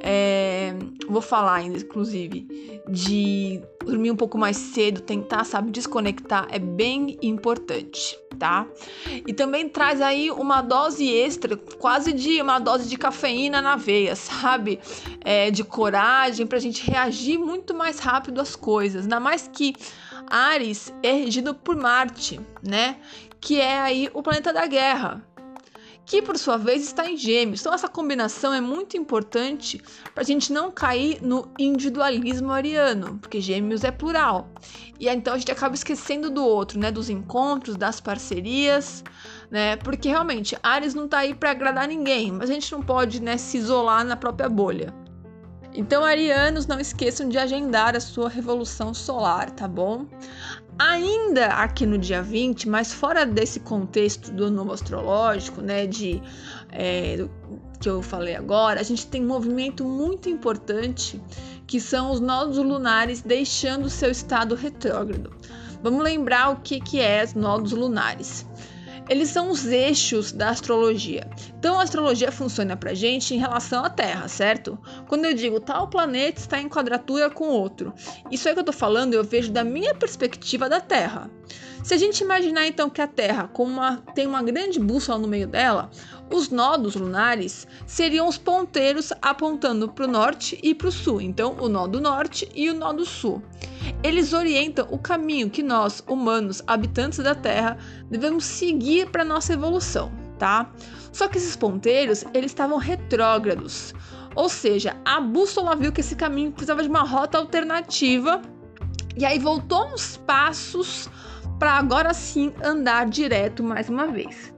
é, 0.00 0.74
vou 1.08 1.22
falar 1.22 1.54
ainda, 1.56 1.78
inclusive, 1.78 2.80
de 2.88 3.60
dormir 3.84 4.10
um 4.10 4.16
pouco 4.16 4.38
mais 4.38 4.56
cedo, 4.56 5.00
tentar, 5.02 5.44
sabe, 5.44 5.70
desconectar 5.70 6.48
é 6.50 6.58
bem 6.58 7.18
importante 7.22 8.18
tá? 8.42 8.66
E 9.24 9.32
também 9.32 9.68
traz 9.68 10.00
aí 10.00 10.28
uma 10.28 10.62
dose 10.62 11.08
extra, 11.08 11.56
quase 11.56 12.12
de 12.12 12.42
uma 12.42 12.58
dose 12.58 12.88
de 12.88 12.96
cafeína 12.96 13.62
na 13.62 13.76
veia, 13.76 14.16
sabe? 14.16 14.80
É, 15.20 15.48
de 15.48 15.62
coragem 15.62 16.44
pra 16.44 16.58
gente 16.58 16.84
reagir 16.84 17.38
muito 17.38 17.72
mais 17.72 18.00
rápido 18.00 18.40
às 18.40 18.56
coisas. 18.56 19.04
Ainda 19.04 19.20
mais 19.20 19.46
que 19.46 19.76
Ares 20.28 20.92
é 21.04 21.12
regido 21.12 21.54
por 21.54 21.76
Marte, 21.76 22.40
né? 22.60 22.96
Que 23.40 23.60
é 23.60 23.78
aí 23.78 24.10
o 24.12 24.24
planeta 24.24 24.52
da 24.52 24.66
guerra 24.66 25.24
que 26.04 26.20
por 26.20 26.36
sua 26.36 26.56
vez 26.56 26.82
está 26.82 27.08
em 27.08 27.16
Gêmeos. 27.16 27.60
Então, 27.60 27.72
essa 27.72 27.88
combinação 27.88 28.52
é 28.52 28.60
muito 28.60 28.96
importante 28.96 29.80
para 30.14 30.22
a 30.22 30.26
gente 30.26 30.52
não 30.52 30.70
cair 30.70 31.22
no 31.22 31.48
individualismo 31.58 32.50
ariano, 32.50 33.18
porque 33.18 33.40
Gêmeos 33.40 33.84
é 33.84 33.90
plural. 33.90 34.48
E 34.98 35.08
então 35.08 35.34
a 35.34 35.38
gente 35.38 35.50
acaba 35.50 35.74
esquecendo 35.74 36.30
do 36.30 36.44
outro, 36.44 36.78
né? 36.78 36.90
Dos 36.90 37.08
encontros, 37.08 37.76
das 37.76 38.00
parcerias, 38.00 39.02
né? 39.50 39.76
Porque 39.76 40.08
realmente 40.08 40.56
Ares 40.62 40.94
não 40.94 41.04
está 41.06 41.18
aí 41.18 41.34
para 41.34 41.50
agradar 41.50 41.86
ninguém, 41.86 42.32
mas 42.32 42.50
a 42.50 42.52
gente 42.52 42.70
não 42.72 42.82
pode 42.82 43.22
né, 43.22 43.36
se 43.36 43.58
isolar 43.58 44.04
na 44.04 44.16
própria 44.16 44.48
bolha. 44.48 44.92
Então, 45.74 46.04
arianos, 46.04 46.66
não 46.66 46.78
esqueçam 46.78 47.28
de 47.28 47.38
agendar 47.38 47.96
a 47.96 48.00
sua 48.00 48.28
revolução 48.28 48.92
solar, 48.92 49.50
tá 49.50 49.66
bom? 49.66 50.06
Ainda 50.84 51.46
aqui 51.46 51.86
no 51.86 51.96
dia 51.96 52.20
20, 52.20 52.68
mas 52.68 52.92
fora 52.92 53.24
desse 53.24 53.60
contexto 53.60 54.32
do 54.32 54.50
novo 54.50 54.72
astrológico, 54.72 55.60
né, 55.60 55.86
de 55.86 56.20
é, 56.72 57.24
que 57.78 57.88
eu 57.88 58.02
falei 58.02 58.34
agora, 58.34 58.80
a 58.80 58.82
gente 58.82 59.06
tem 59.06 59.22
um 59.22 59.28
movimento 59.28 59.84
muito 59.84 60.28
importante 60.28 61.22
que 61.68 61.78
são 61.78 62.10
os 62.10 62.18
nodos 62.18 62.58
lunares 62.58 63.22
deixando 63.22 63.88
seu 63.88 64.10
estado 64.10 64.56
retrógrado. 64.56 65.32
Vamos 65.84 66.02
lembrar 66.02 66.50
o 66.50 66.56
que, 66.56 66.80
que 66.80 67.00
é 67.00 67.22
os 67.22 67.34
nodos 67.34 67.70
lunares 67.70 68.44
eles 69.12 69.28
são 69.28 69.50
os 69.50 69.66
eixos 69.66 70.32
da 70.32 70.48
astrologia. 70.48 71.28
Então 71.58 71.78
a 71.78 71.82
astrologia 71.82 72.32
funciona 72.32 72.74
pra 72.76 72.94
gente 72.94 73.34
em 73.34 73.38
relação 73.38 73.84
à 73.84 73.90
Terra, 73.90 74.26
certo? 74.26 74.78
Quando 75.06 75.26
eu 75.26 75.34
digo 75.34 75.60
tal 75.60 75.86
planeta 75.88 76.40
está 76.40 76.58
em 76.58 76.68
quadratura 76.68 77.28
com 77.28 77.48
outro, 77.48 77.92
isso 78.30 78.48
aí 78.48 78.54
que 78.54 78.60
eu 78.60 78.64
tô 78.64 78.72
falando 78.72 79.12
eu 79.12 79.22
vejo 79.22 79.52
da 79.52 79.62
minha 79.62 79.94
perspectiva 79.94 80.66
da 80.66 80.80
Terra. 80.80 81.30
Se 81.82 81.92
a 81.92 81.98
gente 81.98 82.22
imaginar 82.22 82.66
então 82.66 82.88
que 82.88 83.02
a 83.02 83.06
Terra 83.06 83.50
uma, 83.58 83.98
tem 84.14 84.26
uma 84.26 84.42
grande 84.42 84.80
bússola 84.80 85.18
no 85.18 85.28
meio 85.28 85.46
dela, 85.46 85.90
os 86.30 86.48
nodos 86.48 86.94
lunares 86.94 87.66
seriam 87.86 88.26
os 88.26 88.38
ponteiros 88.38 89.12
apontando 89.20 89.88
para 89.88 90.06
o 90.06 90.10
norte 90.10 90.58
e 90.62 90.74
para 90.74 90.88
o 90.88 90.92
sul. 90.92 91.20
Então, 91.20 91.56
o 91.60 91.68
nó 91.68 91.86
do 91.86 92.00
norte 92.00 92.48
e 92.54 92.70
o 92.70 92.74
nó 92.74 92.92
do 92.92 93.04
sul. 93.04 93.42
Eles 94.02 94.32
orientam 94.32 94.86
o 94.90 94.98
caminho 94.98 95.50
que 95.50 95.62
nós, 95.62 96.02
humanos, 96.08 96.62
habitantes 96.66 97.18
da 97.18 97.34
Terra, 97.34 97.78
devemos 98.10 98.44
seguir 98.44 99.10
para 99.10 99.24
nossa 99.24 99.52
evolução, 99.52 100.12
tá? 100.38 100.72
Só 101.12 101.28
que 101.28 101.38
esses 101.38 101.56
ponteiros, 101.56 102.24
eles 102.34 102.50
estavam 102.50 102.78
retrógrados. 102.78 103.94
Ou 104.34 104.48
seja, 104.48 104.96
a 105.04 105.20
bússola 105.20 105.76
viu 105.76 105.92
que 105.92 106.00
esse 106.00 106.16
caminho 106.16 106.52
precisava 106.52 106.82
de 106.82 106.88
uma 106.88 107.02
rota 107.02 107.38
alternativa 107.38 108.40
e 109.16 109.24
aí 109.24 109.38
voltou 109.38 109.92
uns 109.92 110.16
passos 110.16 111.08
para 111.58 111.72
agora 111.72 112.14
sim 112.14 112.52
andar 112.64 113.08
direto 113.08 113.62
mais 113.62 113.88
uma 113.88 114.06
vez. 114.06 114.52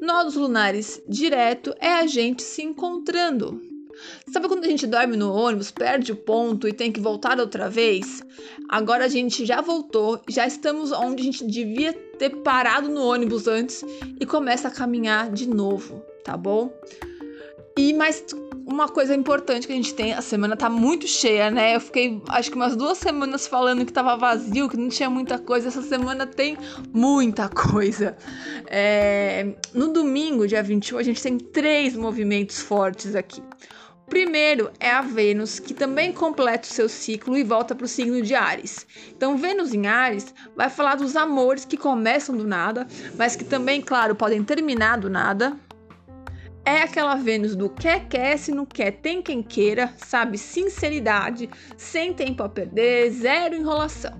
Nodos 0.00 0.34
lunares 0.34 1.02
direto 1.08 1.74
é 1.78 1.92
a 1.94 2.06
gente 2.06 2.42
se 2.42 2.62
encontrando. 2.62 3.67
Sabe 4.32 4.48
quando 4.48 4.64
a 4.64 4.68
gente 4.68 4.86
dorme 4.86 5.16
no 5.16 5.32
ônibus, 5.32 5.70
perde 5.70 6.12
o 6.12 6.16
ponto 6.16 6.68
e 6.68 6.72
tem 6.72 6.92
que 6.92 7.00
voltar 7.00 7.38
outra 7.40 7.68
vez? 7.68 8.22
Agora 8.68 9.04
a 9.04 9.08
gente 9.08 9.46
já 9.46 9.60
voltou, 9.60 10.20
já 10.28 10.46
estamos 10.46 10.92
onde 10.92 11.22
a 11.22 11.24
gente 11.24 11.46
devia 11.46 11.92
ter 11.92 12.30
parado 12.30 12.88
no 12.88 13.02
ônibus 13.02 13.46
antes 13.46 13.84
e 14.20 14.26
começa 14.26 14.68
a 14.68 14.70
caminhar 14.70 15.30
de 15.30 15.48
novo, 15.48 16.02
tá 16.24 16.36
bom? 16.36 16.72
E 17.76 17.92
mais 17.94 18.24
uma 18.66 18.88
coisa 18.88 19.14
importante 19.14 19.66
que 19.66 19.72
a 19.72 19.76
gente 19.76 19.94
tem, 19.94 20.12
a 20.12 20.20
semana 20.20 20.56
tá 20.56 20.68
muito 20.68 21.06
cheia, 21.06 21.50
né? 21.50 21.76
Eu 21.76 21.80
fiquei 21.80 22.20
acho 22.28 22.50
que 22.50 22.56
umas 22.56 22.76
duas 22.76 22.98
semanas 22.98 23.46
falando 23.46 23.86
que 23.86 23.92
tava 23.92 24.16
vazio, 24.16 24.68
que 24.68 24.76
não 24.76 24.88
tinha 24.88 25.08
muita 25.08 25.38
coisa. 25.38 25.68
Essa 25.68 25.80
semana 25.80 26.26
tem 26.26 26.58
muita 26.92 27.48
coisa. 27.48 28.16
É... 28.66 29.54
No 29.72 29.92
domingo, 29.92 30.46
dia 30.46 30.62
21, 30.62 30.98
a 30.98 31.02
gente 31.02 31.22
tem 31.22 31.38
três 31.38 31.96
movimentos 31.96 32.60
fortes 32.60 33.14
aqui. 33.14 33.40
Primeiro 34.08 34.70
é 34.80 34.90
a 34.90 35.02
Vênus, 35.02 35.58
que 35.58 35.74
também 35.74 36.12
completa 36.12 36.66
o 36.66 36.72
seu 36.72 36.88
ciclo 36.88 37.36
e 37.36 37.44
volta 37.44 37.74
para 37.74 37.84
o 37.84 37.88
signo 37.88 38.22
de 38.22 38.34
Ares. 38.34 38.86
Então, 39.10 39.36
Vênus 39.36 39.74
em 39.74 39.86
Ares 39.86 40.34
vai 40.56 40.70
falar 40.70 40.94
dos 40.94 41.14
amores 41.14 41.64
que 41.66 41.76
começam 41.76 42.36
do 42.36 42.46
nada, 42.46 42.86
mas 43.16 43.36
que 43.36 43.44
também, 43.44 43.82
claro, 43.82 44.14
podem 44.14 44.42
terminar 44.42 44.98
do 44.98 45.10
nada, 45.10 45.56
é 46.68 46.82
aquela 46.82 47.14
Vênus 47.14 47.56
do 47.56 47.70
quer, 47.70 48.06
quer, 48.08 48.36
se 48.36 48.52
não 48.52 48.66
quer, 48.66 48.90
tem 48.90 49.22
quem 49.22 49.42
queira, 49.42 49.90
sabe? 49.96 50.36
Sinceridade, 50.36 51.48
sem 51.78 52.12
tempo 52.12 52.42
a 52.42 52.48
perder, 52.48 53.10
zero 53.10 53.54
enrolação. 53.54 54.12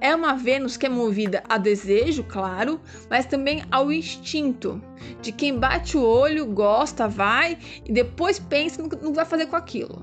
É 0.00 0.14
uma 0.16 0.34
Vênus 0.34 0.78
que 0.78 0.86
é 0.86 0.88
movida 0.88 1.42
a 1.46 1.58
desejo, 1.58 2.24
claro, 2.24 2.80
mas 3.10 3.26
também 3.26 3.62
ao 3.70 3.92
instinto, 3.92 4.82
de 5.20 5.32
quem 5.32 5.58
bate 5.58 5.98
o 5.98 6.02
olho, 6.02 6.46
gosta, 6.46 7.06
vai 7.06 7.58
e 7.84 7.92
depois 7.92 8.38
pensa 8.38 8.82
no 8.82 8.88
que 8.88 8.96
vai 9.12 9.26
fazer 9.26 9.46
com 9.46 9.56
aquilo. 9.56 10.02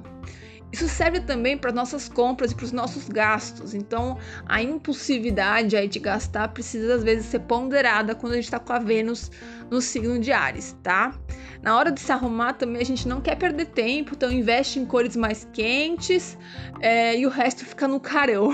Isso 0.71 0.87
serve 0.87 1.19
também 1.21 1.57
para 1.57 1.71
nossas 1.71 2.07
compras 2.07 2.51
e 2.51 2.55
para 2.55 2.65
os 2.65 2.71
nossos 2.71 3.09
gastos. 3.09 3.73
Então, 3.73 4.17
a 4.45 4.61
impulsividade 4.61 5.75
aí 5.75 5.87
de 5.87 5.97
gastar 5.97 6.49
precisa 6.49 6.93
às 6.93 7.03
vezes 7.03 7.25
ser 7.25 7.39
ponderada 7.39 8.13
quando 8.13 8.33
a 8.33 8.35
gente 8.35 8.45
está 8.45 8.59
com 8.59 8.73
a 8.73 8.77
Vênus 8.77 9.31
no 9.71 9.81
signo 9.81 10.19
de 10.19 10.31
Ares, 10.31 10.77
tá? 10.83 11.15
Na 11.61 11.75
hora 11.77 11.91
de 11.91 11.99
se 11.99 12.11
arrumar 12.11 12.53
também 12.53 12.81
a 12.81 12.85
gente 12.85 13.07
não 13.07 13.19
quer 13.19 13.35
perder 13.35 13.65
tempo, 13.65 14.13
então 14.15 14.31
investe 14.31 14.79
em 14.79 14.85
cores 14.85 15.15
mais 15.15 15.47
quentes 15.51 16.37
é, 16.79 17.17
e 17.17 17.25
o 17.25 17.29
resto 17.29 17.65
fica 17.65 17.87
no 17.87 17.99
carão. 17.99 18.49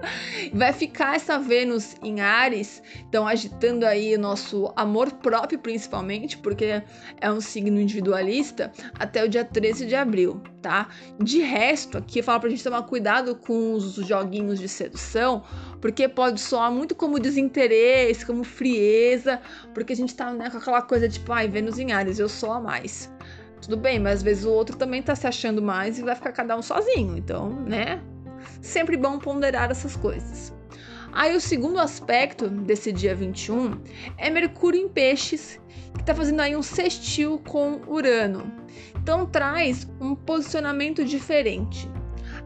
Vai 0.54 0.72
ficar 0.72 1.16
essa 1.16 1.38
Vênus 1.38 1.96
em 2.02 2.20
Ares, 2.20 2.82
então 3.08 3.28
agitando 3.28 3.84
aí 3.84 4.14
o 4.14 4.18
nosso 4.18 4.72
amor 4.74 5.12
próprio 5.12 5.58
principalmente, 5.58 6.38
porque 6.38 6.82
é 7.20 7.30
um 7.30 7.40
signo 7.40 7.78
individualista, 7.78 8.72
até 8.98 9.22
o 9.22 9.28
dia 9.28 9.44
13 9.44 9.86
de 9.86 9.94
abril, 9.94 10.40
tá? 10.62 10.88
De 11.22 11.40
resto, 11.40 11.98
aqui 11.98 12.22
fala 12.22 12.40
pra 12.40 12.48
gente 12.48 12.64
tomar 12.64 12.82
cuidado 12.84 13.36
com 13.36 13.74
os 13.74 13.94
joguinhos 13.96 14.58
de 14.58 14.68
sedução, 14.68 15.44
porque 15.86 16.08
pode 16.08 16.40
soar 16.40 16.68
muito 16.72 16.96
como 16.96 17.20
desinteresse, 17.20 18.26
como 18.26 18.42
frieza, 18.42 19.40
porque 19.72 19.92
a 19.92 19.96
gente 19.96 20.16
tá 20.16 20.32
né, 20.32 20.50
com 20.50 20.58
aquela 20.58 20.82
coisa 20.82 21.08
tipo, 21.08 21.32
ai, 21.32 21.46
Vênus 21.46 21.78
em 21.78 21.92
Ares, 21.92 22.18
eu 22.18 22.28
sou 22.28 22.50
a 22.50 22.60
mais. 22.60 23.08
Tudo 23.62 23.76
bem, 23.76 24.00
mas 24.00 24.14
às 24.14 24.22
vezes 24.24 24.44
o 24.44 24.50
outro 24.50 24.76
também 24.76 25.00
tá 25.00 25.14
se 25.14 25.28
achando 25.28 25.62
mais 25.62 25.96
e 25.96 26.02
vai 26.02 26.16
ficar 26.16 26.32
cada 26.32 26.56
um 26.56 26.60
sozinho. 26.60 27.16
Então, 27.16 27.50
né? 27.62 28.02
Sempre 28.60 28.96
bom 28.96 29.16
ponderar 29.20 29.70
essas 29.70 29.94
coisas. 29.94 30.52
Aí 31.12 31.36
o 31.36 31.40
segundo 31.40 31.78
aspecto 31.78 32.48
desse 32.48 32.90
dia 32.90 33.14
21 33.14 33.80
é 34.18 34.28
Mercúrio 34.28 34.80
em 34.80 34.88
Peixes, 34.88 35.60
que 35.94 36.00
está 36.00 36.12
fazendo 36.12 36.40
aí 36.40 36.56
um 36.56 36.64
sextil 36.64 37.40
com 37.46 37.80
Urano. 37.86 38.52
Então 39.00 39.24
traz 39.24 39.86
um 40.00 40.16
posicionamento 40.16 41.04
diferente. 41.04 41.88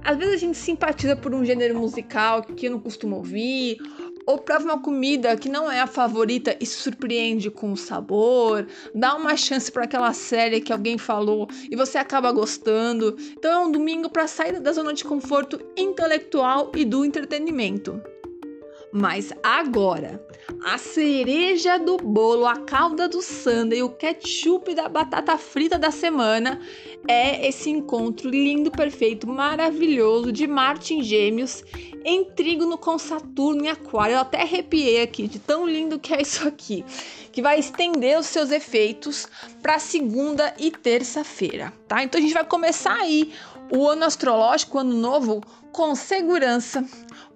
Às 0.04 0.16
vezes 0.16 0.34
a 0.34 0.38
gente 0.38 0.58
simpatiza 0.58 1.14
por 1.14 1.34
um 1.34 1.44
gênero 1.44 1.78
musical 1.78 2.42
que 2.42 2.66
eu 2.66 2.70
não 2.72 2.80
costumo 2.80 3.16
ouvir, 3.16 3.78
ou 4.26 4.38
prova 4.38 4.64
uma 4.64 4.80
comida 4.80 5.36
que 5.36 5.48
não 5.48 5.70
é 5.70 5.80
a 5.80 5.86
favorita 5.86 6.56
e 6.60 6.66
surpreende 6.66 7.50
com 7.50 7.72
o 7.72 7.76
sabor, 7.76 8.66
dá 8.94 9.14
uma 9.14 9.36
chance 9.36 9.70
para 9.70 9.84
aquela 9.84 10.12
série 10.12 10.60
que 10.60 10.72
alguém 10.72 10.96
falou 10.96 11.48
e 11.70 11.76
você 11.76 11.98
acaba 11.98 12.32
gostando. 12.32 13.16
Então 13.32 13.52
é 13.52 13.66
um 13.66 13.72
domingo 13.72 14.08
para 14.08 14.26
sair 14.26 14.60
da 14.60 14.72
zona 14.72 14.94
de 14.94 15.04
conforto 15.04 15.60
intelectual 15.76 16.70
e 16.76 16.84
do 16.84 17.04
entretenimento. 17.04 18.00
Mas 18.92 19.32
agora, 19.42 20.20
a 20.64 20.76
cereja 20.76 21.78
do 21.78 21.96
bolo, 21.96 22.44
a 22.44 22.56
calda 22.56 23.08
do 23.08 23.22
sundae, 23.22 23.82
o 23.82 23.90
ketchup 23.90 24.74
da 24.74 24.88
batata 24.88 25.38
frita 25.38 25.78
da 25.78 25.92
semana 25.92 26.60
é 27.06 27.46
esse 27.46 27.70
encontro 27.70 28.28
lindo, 28.28 28.70
perfeito, 28.70 29.28
maravilhoso 29.28 30.32
de 30.32 30.46
Marte 30.46 30.94
em 30.94 31.02
Gêmeos 31.02 31.62
em 32.04 32.24
trígono 32.24 32.78
com 32.78 32.98
Saturno 32.98 33.64
em 33.64 33.68
Aquário. 33.68 34.14
Eu 34.14 34.20
até 34.20 34.42
arrepiei 34.42 35.02
aqui 35.02 35.28
de 35.28 35.38
tão 35.38 35.68
lindo 35.68 35.98
que 35.98 36.12
é 36.12 36.22
isso 36.22 36.46
aqui, 36.46 36.84
que 37.30 37.42
vai 37.42 37.58
estender 37.58 38.18
os 38.18 38.26
seus 38.26 38.50
efeitos 38.50 39.28
para 39.62 39.78
segunda 39.78 40.54
e 40.58 40.70
terça-feira, 40.70 41.72
tá? 41.86 42.02
Então 42.02 42.18
a 42.18 42.22
gente 42.22 42.34
vai 42.34 42.44
começar 42.44 42.94
aí 42.94 43.32
o 43.70 43.88
ano 43.88 44.04
astrológico, 44.04 44.76
o 44.76 44.80
ano 44.80 44.94
novo, 44.94 45.42
com 45.72 45.94
segurança, 45.94 46.84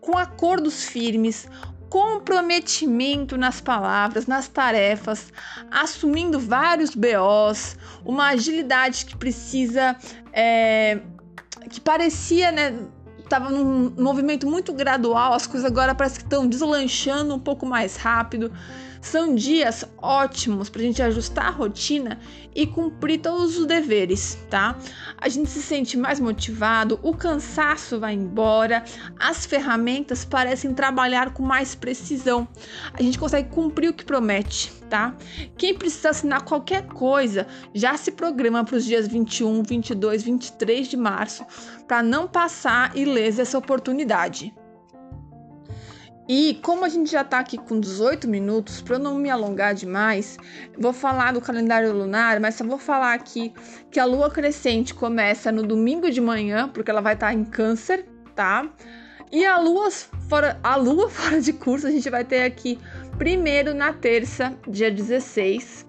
com 0.00 0.18
acordos 0.18 0.84
firmes, 0.84 1.48
comprometimento 1.88 3.36
nas 3.36 3.60
palavras, 3.60 4.26
nas 4.26 4.48
tarefas, 4.48 5.32
assumindo 5.70 6.40
vários 6.40 6.94
BOs, 6.94 7.76
uma 8.04 8.30
agilidade 8.30 9.06
que 9.06 9.16
precisa, 9.16 9.96
é, 10.32 11.00
que 11.70 11.80
parecia, 11.80 12.50
né? 12.50 12.76
Tava 13.28 13.48
num 13.48 13.90
movimento 13.96 14.46
muito 14.46 14.72
gradual, 14.72 15.32
as 15.32 15.46
coisas 15.46 15.70
agora 15.70 15.94
parece 15.94 16.18
que 16.18 16.24
estão 16.24 16.46
deslanchando 16.46 17.34
um 17.34 17.38
pouco 17.38 17.64
mais 17.64 17.96
rápido. 17.96 18.52
São 19.04 19.34
dias 19.34 19.84
ótimos 19.98 20.70
para 20.70 20.80
a 20.80 20.84
gente 20.84 21.02
ajustar 21.02 21.48
a 21.48 21.50
rotina 21.50 22.18
e 22.54 22.66
cumprir 22.66 23.20
todos 23.20 23.58
os 23.58 23.66
deveres, 23.66 24.38
tá? 24.48 24.78
A 25.18 25.28
gente 25.28 25.50
se 25.50 25.60
sente 25.60 25.94
mais 25.98 26.18
motivado, 26.18 26.98
o 27.02 27.14
cansaço 27.14 28.00
vai 28.00 28.14
embora, 28.14 28.82
as 29.20 29.44
ferramentas 29.44 30.24
parecem 30.24 30.72
trabalhar 30.72 31.34
com 31.34 31.42
mais 31.42 31.74
precisão. 31.74 32.48
A 32.94 33.02
gente 33.02 33.18
consegue 33.18 33.50
cumprir 33.50 33.90
o 33.90 33.92
que 33.92 34.06
promete, 34.06 34.72
tá? 34.88 35.14
Quem 35.58 35.74
precisa 35.74 36.08
assinar 36.08 36.42
qualquer 36.42 36.86
coisa 36.86 37.46
já 37.74 37.98
se 37.98 38.10
programa 38.10 38.64
para 38.64 38.76
os 38.76 38.86
dias 38.86 39.06
21, 39.06 39.64
22, 39.64 40.22
23 40.22 40.88
de 40.88 40.96
março 40.96 41.44
para 41.86 42.02
não 42.02 42.26
passar 42.26 42.96
ilesa 42.96 43.42
essa 43.42 43.58
oportunidade. 43.58 44.54
E 46.26 46.58
como 46.62 46.84
a 46.84 46.88
gente 46.88 47.10
já 47.10 47.20
está 47.20 47.38
aqui 47.38 47.58
com 47.58 47.78
18 47.78 48.26
minutos, 48.26 48.80
para 48.80 48.98
não 48.98 49.14
me 49.16 49.28
alongar 49.28 49.74
demais, 49.74 50.38
vou 50.78 50.92
falar 50.92 51.32
do 51.32 51.40
calendário 51.40 51.92
lunar, 51.92 52.40
mas 52.40 52.54
só 52.54 52.64
vou 52.64 52.78
falar 52.78 53.12
aqui 53.12 53.52
que 53.90 54.00
a 54.00 54.06
lua 54.06 54.30
crescente 54.30 54.94
começa 54.94 55.52
no 55.52 55.62
domingo 55.62 56.10
de 56.10 56.20
manhã, 56.22 56.68
porque 56.68 56.90
ela 56.90 57.02
vai 57.02 57.12
estar 57.12 57.26
tá 57.26 57.34
em 57.34 57.44
câncer, 57.44 58.06
tá? 58.34 58.66
E 59.30 59.44
a 59.44 59.58
lua 59.58 59.90
fora, 60.28 60.58
a 60.62 60.76
lua 60.76 61.08
fora 61.10 61.40
de 61.40 61.52
curso 61.52 61.86
a 61.86 61.90
gente 61.90 62.08
vai 62.08 62.24
ter 62.24 62.42
aqui 62.44 62.78
primeiro 63.18 63.74
na 63.74 63.92
terça, 63.92 64.56
dia 64.66 64.90
16, 64.90 65.86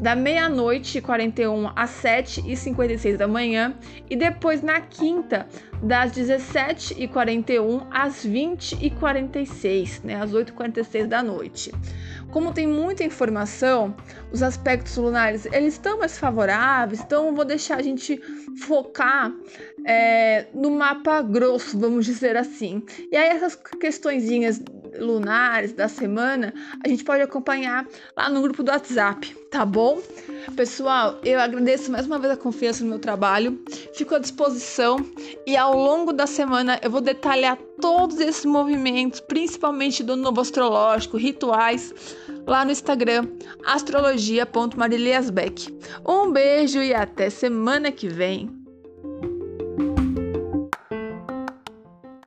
da 0.00 0.16
meia-noite 0.16 0.98
e 0.98 1.00
41 1.00 1.70
às 1.76 1.90
7 1.90 2.42
e 2.50 2.56
56 2.56 3.18
da 3.18 3.28
manhã, 3.28 3.74
e 4.08 4.16
depois 4.16 4.62
na 4.62 4.80
quinta, 4.80 5.46
das 5.84 6.12
17 6.12 6.94
e 6.98 7.06
41 7.06 7.86
às 7.90 8.24
20 8.24 8.78
e 8.80 8.90
46, 8.90 10.02
né, 10.02 10.16
às 10.16 10.32
8 10.32 10.48
e 10.48 10.52
46 10.52 11.06
da 11.06 11.22
noite. 11.22 11.72
Como 12.32 12.52
tem 12.52 12.66
muita 12.66 13.04
informação, 13.04 13.94
os 14.32 14.42
aspectos 14.42 14.96
lunares 14.96 15.46
eles 15.46 15.74
estão 15.74 15.98
mais 15.98 16.18
favoráveis, 16.18 17.00
então 17.00 17.28
eu 17.28 17.34
vou 17.34 17.44
deixar 17.44 17.76
a 17.76 17.82
gente 17.82 18.20
focar 18.56 19.30
é, 19.86 20.46
no 20.54 20.70
mapa 20.70 21.20
grosso, 21.22 21.78
vamos 21.78 22.06
dizer 22.06 22.36
assim. 22.36 22.82
E 23.12 23.16
aí 23.16 23.28
essas 23.28 23.54
questõezinhas 23.54 24.60
lunares 24.98 25.72
da 25.72 25.88
semana, 25.88 26.52
a 26.84 26.88
gente 26.88 27.04
pode 27.04 27.22
acompanhar 27.22 27.86
lá 28.16 28.28
no 28.28 28.42
grupo 28.42 28.62
do 28.62 28.70
WhatsApp, 28.70 29.34
tá 29.50 29.64
bom? 29.64 30.00
Pessoal, 30.56 31.18
eu 31.24 31.40
agradeço 31.40 31.90
mais 31.90 32.06
uma 32.06 32.18
vez 32.18 32.32
a 32.32 32.36
confiança 32.36 32.84
no 32.84 32.90
meu 32.90 32.98
trabalho, 32.98 33.58
fico 33.94 34.14
à 34.14 34.18
disposição 34.18 34.98
e 35.46 35.56
ao 35.56 35.76
longo 35.76 36.12
da 36.12 36.26
semana 36.26 36.78
eu 36.82 36.90
vou 36.90 37.00
detalhar 37.00 37.56
todos 37.80 38.20
esses 38.20 38.44
movimentos, 38.44 39.20
principalmente 39.20 40.02
do 40.02 40.16
novo 40.16 40.40
astrológico, 40.40 41.16
rituais, 41.16 41.94
lá 42.46 42.64
no 42.64 42.70
Instagram, 42.70 43.26
astrologia.mariliasbeck. 43.64 45.74
Um 46.06 46.30
beijo 46.30 46.82
e 46.82 46.94
até 46.94 47.30
semana 47.30 47.90
que 47.90 48.08
vem! 48.08 48.63